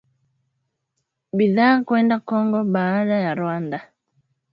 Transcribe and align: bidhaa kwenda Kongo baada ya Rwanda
bidhaa 1.37 1.83
kwenda 1.87 2.17
Kongo 2.19 2.63
baada 2.73 3.13
ya 3.25 3.33
Rwanda 3.39 3.79